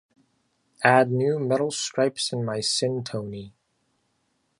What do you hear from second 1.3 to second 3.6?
metal stripes in my syn tony.